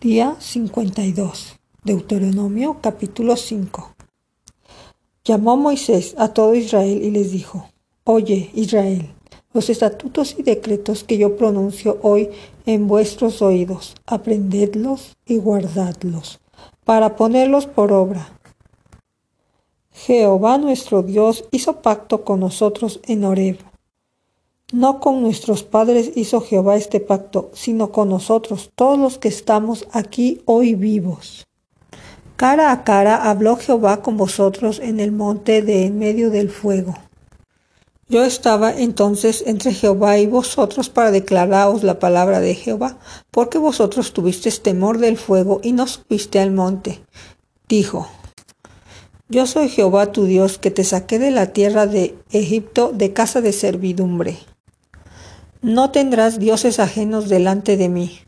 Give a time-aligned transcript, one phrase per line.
[0.00, 1.58] Día 52.
[1.82, 3.96] Deuteronomio capítulo 5.
[5.24, 7.68] Llamó Moisés a todo Israel y les dijo,
[8.04, 9.10] Oye, Israel,
[9.52, 12.30] los estatutos y decretos que yo pronuncio hoy
[12.64, 16.38] en vuestros oídos, aprendedlos y guardadlos,
[16.84, 18.38] para ponerlos por obra.
[19.90, 23.67] Jehová nuestro Dios hizo pacto con nosotros en Horeb
[24.72, 29.86] no con nuestros padres hizo Jehová este pacto, sino con nosotros, todos los que estamos
[29.92, 31.46] aquí hoy vivos.
[32.36, 36.94] Cara a cara habló Jehová con vosotros en el monte de en medio del fuego.
[38.10, 42.98] Yo estaba entonces entre Jehová y vosotros para declararos la palabra de Jehová,
[43.30, 47.00] porque vosotros tuvisteis temor del fuego y no subiste al monte.
[47.68, 48.08] Dijo,
[49.28, 53.40] Yo soy Jehová tu Dios, que te saqué de la tierra de Egipto de casa
[53.40, 54.38] de servidumbre.
[55.62, 58.20] No tendrás dioses ajenos delante de mí.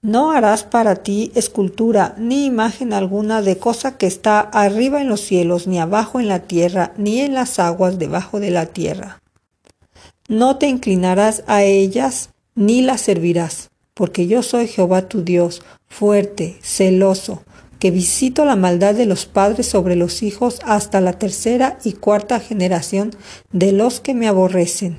[0.00, 5.20] No harás para ti escultura ni imagen alguna de cosa que está arriba en los
[5.20, 9.22] cielos, ni abajo en la tierra, ni en las aguas debajo de la tierra.
[10.26, 16.58] No te inclinarás a ellas, ni las servirás, porque yo soy Jehová tu Dios, fuerte,
[16.62, 17.44] celoso,
[17.78, 22.40] que visito la maldad de los padres sobre los hijos hasta la tercera y cuarta
[22.40, 23.14] generación
[23.52, 24.98] de los que me aborrecen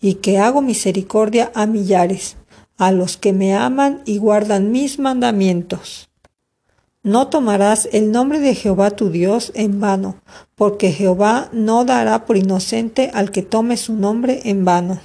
[0.00, 2.36] y que hago misericordia a millares,
[2.76, 6.08] a los que me aman y guardan mis mandamientos.
[7.02, 10.16] No tomarás el nombre de Jehová tu Dios en vano,
[10.56, 14.98] porque Jehová no dará por inocente al que tome su nombre en vano.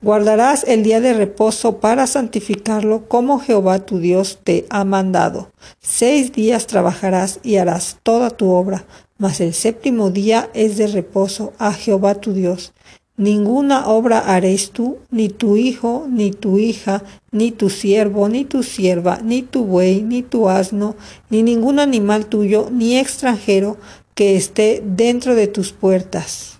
[0.00, 5.50] Guardarás el día de reposo para santificarlo como Jehová tu Dios te ha mandado.
[5.80, 8.84] Seis días trabajarás y harás toda tu obra,
[9.18, 12.74] mas el séptimo día es de reposo a Jehová tu Dios.
[13.16, 18.64] Ninguna obra haréis tú, ni tu hijo, ni tu hija, ni tu siervo, ni tu
[18.64, 20.96] sierva, ni tu buey, ni tu asno,
[21.30, 23.76] ni ningún animal tuyo, ni extranjero
[24.16, 26.58] que esté dentro de tus puertas,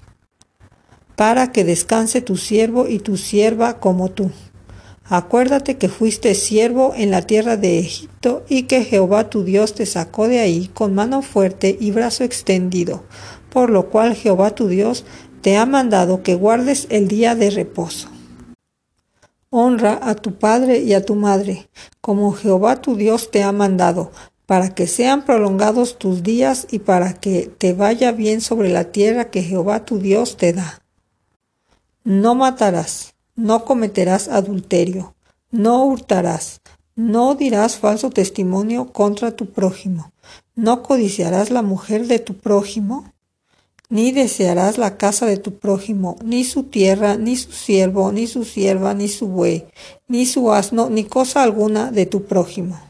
[1.17, 4.31] para que descanse tu siervo y tu sierva como tú.
[5.06, 9.87] Acuérdate que fuiste siervo en la tierra de Egipto y que Jehová tu Dios te
[9.87, 13.03] sacó de ahí con mano fuerte y brazo extendido,
[13.50, 15.05] por lo cual Jehová tu Dios
[15.44, 18.09] te ha mandado que guardes el día de reposo.
[19.50, 21.69] Honra a tu padre y a tu madre,
[22.00, 24.10] como Jehová tu Dios te ha mandado,
[24.47, 29.31] para que sean prolongados tus días y para que te vaya bien sobre la tierra
[29.31, 30.81] que Jehová tu Dios te da.
[32.05, 35.15] No matarás, no cometerás adulterio,
[35.50, 36.62] no hurtarás,
[36.97, 40.11] no dirás falso testimonio contra tu prójimo,
[40.55, 43.12] no codiciarás la mujer de tu prójimo,
[43.94, 48.44] ni desearás la casa de tu prójimo, ni su tierra, ni su siervo, ni su
[48.44, 49.66] sierva, ni su buey,
[50.09, 52.81] ni su asno, ni cosa alguna de tu prójimo.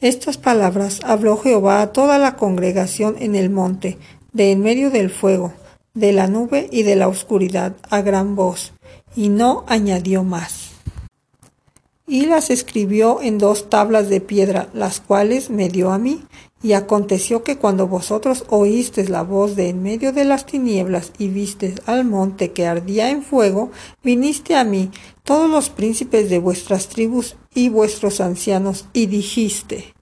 [0.00, 3.96] Estas palabras habló Jehová a toda la congregación en el monte,
[4.32, 5.52] de en medio del fuego,
[5.94, 8.72] de la nube y de la oscuridad, a gran voz,
[9.14, 10.63] y no añadió más.
[12.06, 16.22] Y las escribió en dos tablas de piedra, las cuales me dio a mí,
[16.62, 21.28] y aconteció que cuando vosotros oísteis la voz de en medio de las tinieblas y
[21.28, 23.70] vistes al monte que ardía en fuego,
[24.02, 24.90] viniste a mí,
[25.24, 29.94] todos los príncipes de vuestras tribus y vuestros ancianos, y dijiste,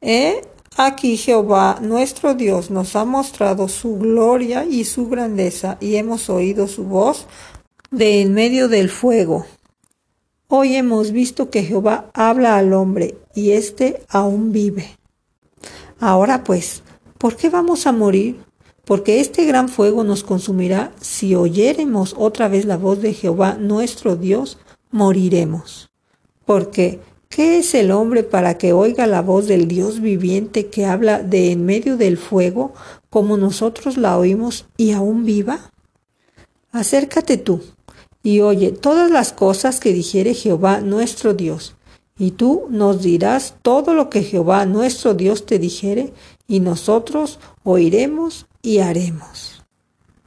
[0.00, 0.42] He
[0.76, 6.68] aquí Jehová nuestro Dios nos ha mostrado su gloria y su grandeza, y hemos oído
[6.68, 7.26] su voz
[7.90, 9.46] de en medio del fuego.
[10.56, 14.86] Hoy hemos visto que Jehová habla al hombre, y éste aún vive.
[15.98, 16.84] Ahora pues,
[17.18, 18.36] ¿por qué vamos a morir?
[18.84, 24.14] Porque este gran fuego nos consumirá si oyéremos otra vez la voz de Jehová nuestro
[24.14, 24.58] Dios,
[24.92, 25.90] moriremos.
[26.44, 31.20] Porque, ¿qué es el hombre para que oiga la voz del Dios viviente que habla
[31.20, 32.74] de en medio del fuego,
[33.10, 35.72] como nosotros la oímos y aún viva?
[36.70, 37.60] Acércate tú
[38.24, 41.76] y oye todas las cosas que dijere Jehová nuestro Dios
[42.16, 46.12] y tú nos dirás todo lo que Jehová nuestro Dios te dijere,
[46.46, 49.64] y nosotros oiremos y haremos.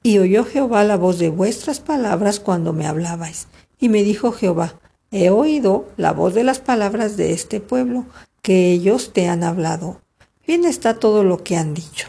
[0.04, 3.48] Y oyó Jehová la voz de vuestras palabras cuando me hablabais.
[3.80, 4.80] Y me dijo Jehová,
[5.12, 8.06] he oído la voz de las palabras de este pueblo,
[8.42, 10.02] que ellos te han hablado.
[10.46, 12.08] Bien está todo lo que han dicho.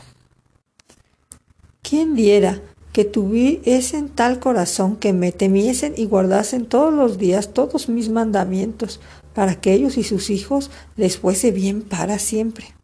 [1.82, 2.62] ¿Quién diera
[2.98, 8.98] que tuviesen tal corazón que me temiesen y guardasen todos los días todos mis mandamientos,
[9.34, 12.74] para que ellos y sus hijos les fuese bien para siempre.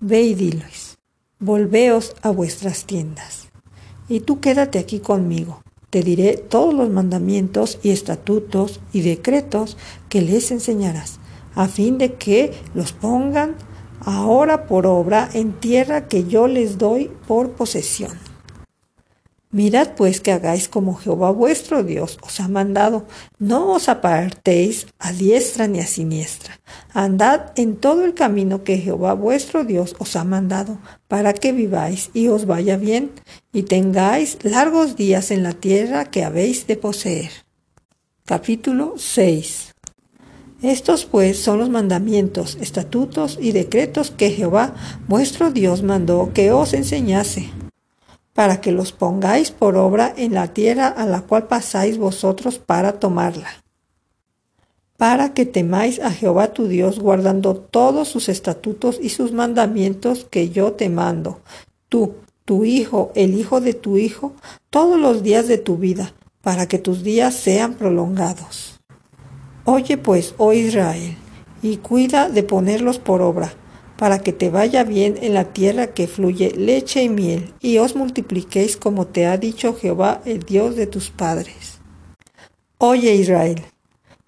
[0.00, 0.98] Ve y diles,
[1.38, 3.48] volveos a vuestras tiendas.
[4.06, 5.62] Y tú quédate aquí conmigo.
[5.88, 9.78] Te diré todos los mandamientos y estatutos y decretos
[10.10, 11.20] que les enseñarás.
[11.54, 13.54] a fin de que los pongan
[14.00, 18.33] ahora por obra en tierra que yo les doy por posesión.
[19.54, 23.06] Mirad pues que hagáis como Jehová vuestro Dios os ha mandado.
[23.38, 26.58] No os apartéis a diestra ni a siniestra.
[26.92, 32.10] Andad en todo el camino que Jehová vuestro Dios os ha mandado, para que viváis
[32.14, 33.12] y os vaya bien,
[33.52, 37.30] y tengáis largos días en la tierra que habéis de poseer.
[38.24, 39.70] Capítulo 6
[40.62, 44.74] estos pues son los mandamientos, estatutos y decretos que Jehová
[45.06, 47.50] vuestro Dios mandó que os enseñase
[48.34, 52.98] para que los pongáis por obra en la tierra a la cual pasáis vosotros para
[52.98, 53.48] tomarla,
[54.98, 60.50] para que temáis a Jehová tu Dios guardando todos sus estatutos y sus mandamientos que
[60.50, 61.40] yo te mando,
[61.88, 62.14] tú,
[62.44, 64.34] tu hijo, el hijo de tu hijo,
[64.68, 68.80] todos los días de tu vida, para que tus días sean prolongados.
[69.64, 71.16] Oye pues, oh Israel,
[71.62, 73.54] y cuida de ponerlos por obra,
[74.04, 77.96] para que te vaya bien en la tierra que fluye leche y miel, y os
[77.96, 81.80] multipliquéis como te ha dicho Jehová, el Dios de tus padres.
[82.76, 83.62] Oye Israel,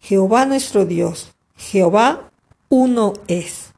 [0.01, 2.31] Jehová nuestro Dios, Jehová
[2.71, 3.75] uno es,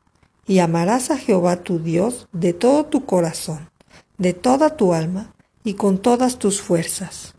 [0.47, 3.69] y amarás a Jehová tu Dios de todo tu corazón,
[4.19, 5.35] de toda tu alma
[5.65, 7.35] y con todas tus fuerzas.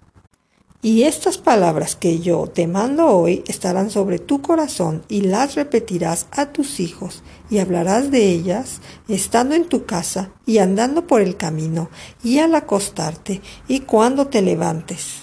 [0.81, 6.27] Y estas palabras que yo te mando hoy estarán sobre tu corazón y las repetirás
[6.31, 8.79] a tus hijos y hablarás de ellas
[9.09, 11.89] estando en tu casa y andando por el camino
[12.23, 15.17] y al acostarte y cuando te levantes.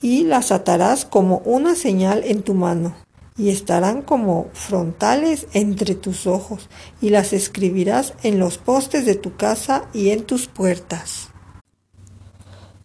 [0.00, 2.94] Y las atarás como una señal en tu mano
[3.36, 6.68] y estarán como frontales entre tus ojos
[7.00, 11.31] y las escribirás en los postes de tu casa y en tus puertas.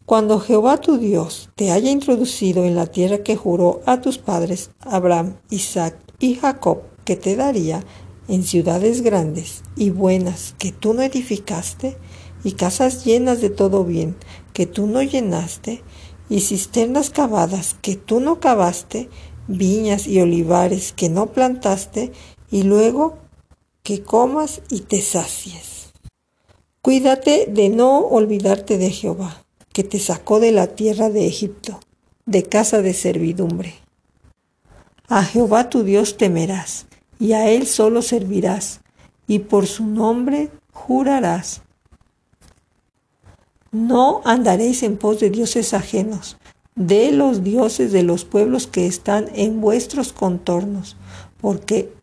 [0.08, 4.72] Cuando Jehová tu Dios te haya introducido en la tierra que juró a tus padres,
[4.80, 7.84] Abraham, Isaac y Jacob, que te daría
[8.30, 11.98] en ciudades grandes y buenas que tú no edificaste,
[12.46, 14.16] y casas llenas de todo bien
[14.54, 15.84] que tú no llenaste,
[16.30, 19.10] y cisternas cavadas que tú no cavaste,
[19.50, 22.14] viñas y olivares que no plantaste,
[22.50, 23.18] y luego
[23.84, 25.92] que comas y te sacies.
[26.82, 29.44] Cuídate de no olvidarte de Jehová
[29.78, 31.80] que te sacó de la tierra de Egipto,
[32.26, 33.76] de casa de servidumbre.
[35.08, 36.88] A Jehová tu Dios temerás,
[37.20, 38.82] y a Él solo servirás,
[39.28, 41.62] y por su nombre jurarás.
[43.72, 46.38] No andaréis en pos de dioses ajenos,
[46.74, 50.98] de los dioses de los pueblos que están en vuestros contornos,
[51.40, 51.94] porque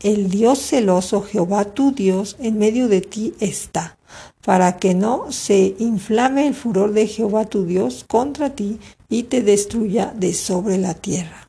[0.00, 3.96] el Dios celoso, Jehová tu Dios, en medio de ti está
[4.44, 9.42] para que no se inflame el furor de Jehová tu Dios contra ti y te
[9.42, 11.48] destruya de sobre la tierra.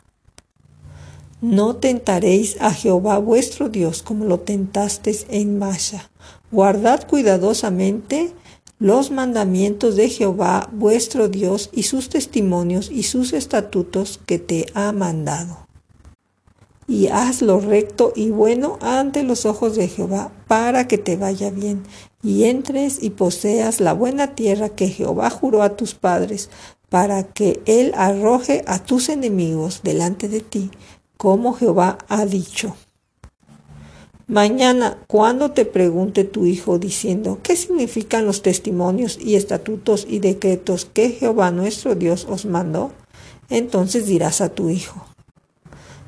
[1.42, 6.10] No tentaréis a Jehová vuestro Dios como lo tentasteis en Masha.
[6.52, 8.32] Guardad cuidadosamente
[8.80, 14.92] los mandamientos de Jehová vuestro Dios y sus testimonios y sus estatutos que te ha
[14.92, 15.66] mandado
[16.88, 21.50] y haz lo recto y bueno ante los ojos de Jehová, para que te vaya
[21.50, 21.84] bien,
[22.26, 26.50] y entres y poseas la buena tierra que Jehová juró a tus padres,
[26.90, 30.72] para que él arroje a tus enemigos delante de ti,
[31.18, 32.76] como Jehová ha dicho.
[34.28, 40.86] Mañana, cuando te pregunte tu hijo diciendo, ¿qué significan los testimonios y estatutos y decretos
[40.86, 42.92] que Jehová nuestro Dios os mandó?
[43.50, 45.06] Entonces dirás a tu hijo,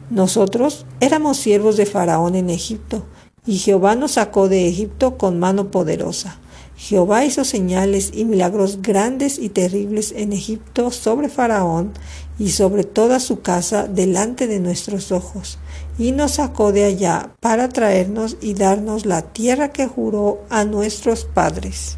[0.10, 3.04] nosotros éramos siervos de Faraón en Egipto,
[3.48, 6.38] y Jehová nos sacó de Egipto con mano poderosa.
[6.78, 11.94] Jehová hizo señales y milagros grandes y terribles en Egipto sobre Faraón
[12.38, 15.58] y sobre toda su casa delante de nuestros ojos,
[15.98, 21.26] y nos sacó de allá para traernos y darnos la tierra que juró a nuestros
[21.26, 21.98] padres.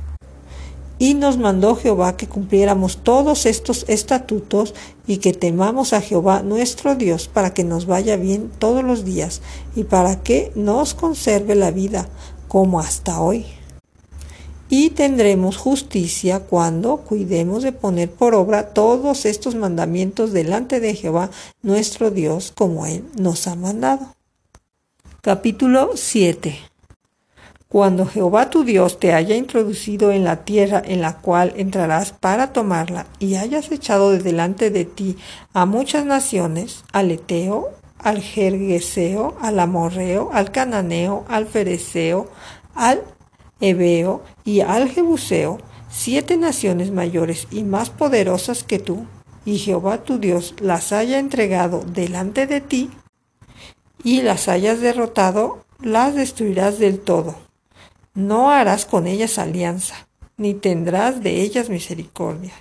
[1.01, 4.75] Y nos mandó Jehová que cumpliéramos todos estos estatutos
[5.07, 9.41] y que temamos a Jehová nuestro Dios para que nos vaya bien todos los días
[9.77, 12.09] y para que nos conserve la vida
[12.49, 13.45] como hasta hoy.
[14.67, 21.31] Y tendremos justicia cuando cuidemos de poner por obra todos estos mandamientos delante de Jehová
[21.63, 24.13] nuestro Dios como Él nos ha mandado.
[25.21, 26.68] Capítulo 7
[27.69, 32.51] cuando Jehová tu Dios te haya introducido en la tierra en la cual entrarás para
[32.51, 35.17] tomarla, y hayas echado de delante de ti
[35.53, 42.31] a muchas naciones, al Eteo, al Jergueseo, al Amorreo, al Cananeo, al Fereceo,
[42.73, 43.03] al
[43.61, 45.59] Ebeo y al Jebuseo,
[45.91, 49.05] siete naciones mayores y más poderosas que tú,
[49.45, 52.89] y Jehová tu Dios las haya entregado delante de ti,
[54.03, 57.48] y las hayas derrotado, las destruirás del todo.
[58.13, 62.53] No harás con ellas alianza, ni tendrás de ellas misericordia,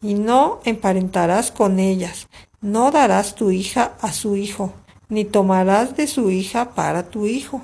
[0.00, 2.28] y no emparentarás con ellas,
[2.60, 4.72] no darás tu hija a su hijo,
[5.08, 7.62] ni tomarás de su hija para tu hijo,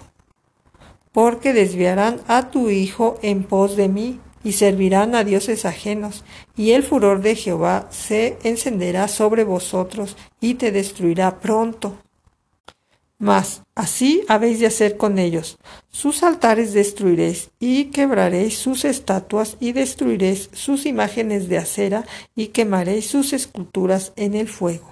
[1.13, 6.25] porque desviarán a tu hijo en pos de mí, y servirán a dioses ajenos,
[6.57, 11.97] y el furor de Jehová se encenderá sobre vosotros, y te destruirá pronto.
[13.19, 15.59] Mas así habéis de hacer con ellos.
[15.91, 22.05] Sus altares destruiréis y quebraréis sus estatuas y destruiréis sus imágenes de acera
[22.37, 24.89] y quemaréis sus esculturas en el fuego.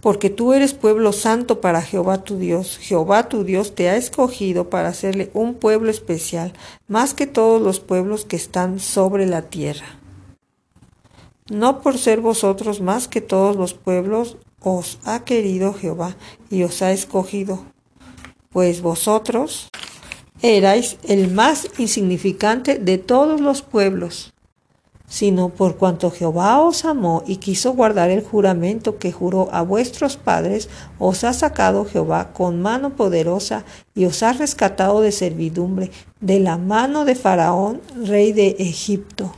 [0.00, 2.76] Porque tú eres pueblo santo para Jehová tu Dios.
[2.78, 6.52] Jehová tu Dios te ha escogido para hacerle un pueblo especial,
[6.88, 10.00] más que todos los pueblos que están sobre la tierra.
[11.48, 16.16] No por ser vosotros más que todos los pueblos os ha querido Jehová
[16.50, 17.64] y os ha escogido,
[18.50, 19.68] pues vosotros
[20.42, 24.32] erais el más insignificante de todos los pueblos,
[25.06, 30.16] sino por cuanto Jehová os amó y quiso guardar el juramento que juró a vuestros
[30.16, 30.68] padres,
[30.98, 35.90] os ha sacado Jehová con mano poderosa y os ha rescatado de servidumbre,
[36.20, 39.34] de la mano de Faraón, rey de Egipto.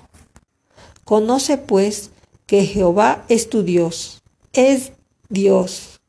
[1.05, 2.11] Conoce pues
[2.47, 4.93] que Jehová es tu Dios, es
[5.29, 6.01] Dios,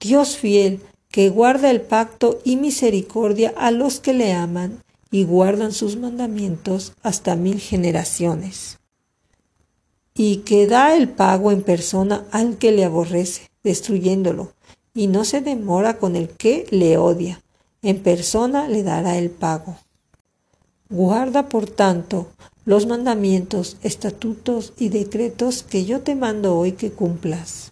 [0.00, 5.70] Dios fiel, que guarda el pacto y misericordia a los que le aman y guardan
[5.70, 8.80] sus mandamientos hasta mil generaciones,
[10.12, 14.54] y que da el pago en persona al que le aborrece, destruyéndolo,
[14.92, 17.40] y no se demora con el que le odia,
[17.82, 19.76] en persona le dará el pago.
[20.90, 22.26] Guarda, por tanto,
[22.64, 27.70] los mandamientos, estatutos y decretos que yo te mando hoy que cumplas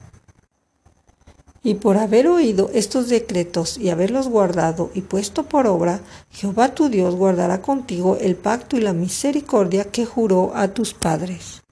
[1.64, 6.00] y por haber oído estos decretos y haberlos guardado y puesto por obra,
[6.32, 11.62] Jehová tu Dios guardará contigo el pacto y la misericordia que juró a tus padres.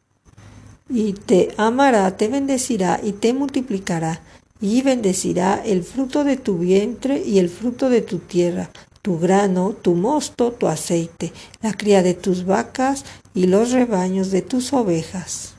[0.88, 4.22] Y te amará, te bendecirá y te multiplicará,
[4.60, 8.70] y bendecirá el fruto de tu vientre y el fruto de tu tierra,
[9.02, 11.32] tu grano, tu mosto, tu aceite,
[11.62, 13.04] la cría de tus vacas
[13.34, 15.54] y los rebaños de tus ovejas,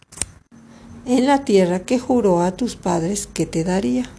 [1.06, 4.10] en la tierra que juró a tus padres que te daría.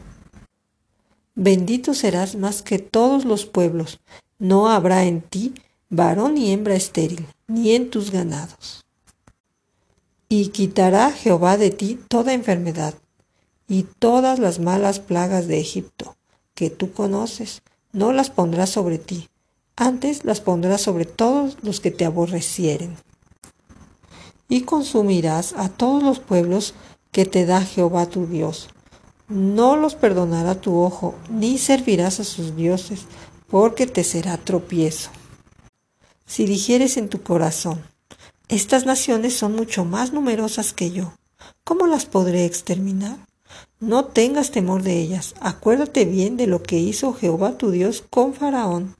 [1.35, 4.01] Bendito serás más que todos los pueblos.
[4.39, 5.55] No habrá en ti
[5.89, 8.85] varón ni hembra estéril, ni en tus ganados.
[10.29, 12.95] Y quitará Jehová de ti toda enfermedad
[13.69, 16.17] y todas las malas plagas de Egipto,
[16.55, 17.63] que tú conoces,
[17.93, 19.29] no las pondrá sobre ti,
[19.77, 22.97] antes las pondrá sobre todos los que te aborrecieren.
[24.49, 26.75] Y consumirás a todos los pueblos
[27.11, 28.69] que te da Jehová tu Dios,
[29.33, 33.07] no los perdonará tu ojo, ni servirás a sus dioses,
[33.49, 35.11] porque te será tropiezo.
[36.27, 37.83] Si dijeres en tu corazón,
[38.49, 41.15] estas naciones son mucho más numerosas que yo,
[41.65, 43.17] ¿cómo las podré exterminar?
[43.81, 48.35] No tengas temor de ellas, acuérdate bien de lo que hizo Jehová tu Dios con
[48.35, 48.97] Faraón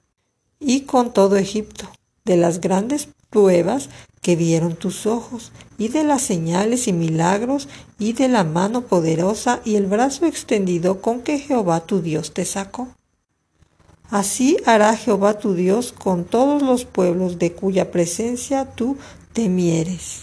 [0.59, 1.91] y con todo Egipto,
[2.25, 3.89] de las grandes pruebas
[4.23, 9.61] que vieron tus ojos, y de las señales y milagros, y de la mano poderosa
[9.65, 12.89] y el brazo extendido con que Jehová tu Dios te sacó.
[14.09, 18.97] Así hará Jehová tu Dios con todos los pueblos de cuya presencia tú
[19.33, 20.23] temieres.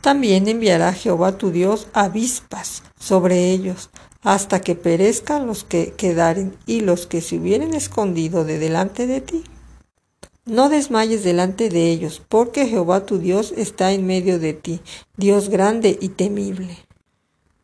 [0.00, 3.90] También enviará Jehová tu Dios avispas sobre ellos,
[4.22, 9.20] hasta que perezcan los que quedaren y los que se hubieren escondido de delante de
[9.20, 9.42] ti.
[10.50, 14.80] No desmayes delante de ellos, porque Jehová tu Dios está en medio de ti,
[15.16, 16.76] Dios grande y temible.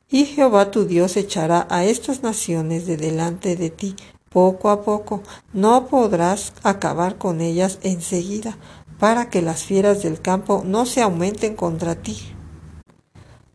[0.09, 3.97] Y Jehová tu Dios echará a estas naciones de delante de ti,
[4.28, 8.57] poco a poco, no podrás acabar con ellas enseguida,
[9.00, 12.16] para que las fieras del campo no se aumenten contra ti.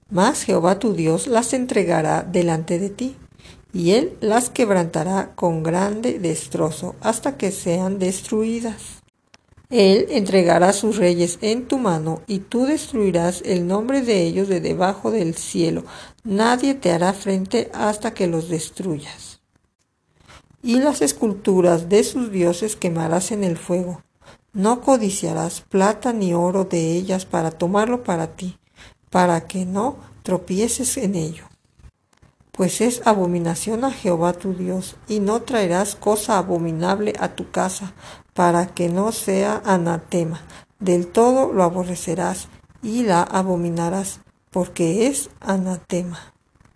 [0.09, 3.15] Mas Jehová tu Dios las entregará delante de ti,
[3.71, 9.00] y él las quebrantará con grande destrozo hasta que sean destruidas.
[9.71, 14.59] Él entregará sus reyes en tu mano, y tú destruirás el nombre de ellos de
[14.59, 15.85] debajo del cielo.
[16.25, 19.39] Nadie te hará frente hasta que los destruyas.
[20.61, 24.03] Y las esculturas de sus dioses quemarás en el fuego.
[24.51, 28.59] No codiciarás plata ni oro de ellas para tomarlo para ti,
[29.09, 31.45] para que no tropieces en ello.
[32.51, 37.93] Pues es abominación a Jehová tu Dios, y no traerás cosa abominable a tu casa,
[38.33, 40.41] para que no sea anatema.
[40.79, 42.47] Del todo lo aborrecerás
[42.81, 46.33] y la abominarás, porque es anatema.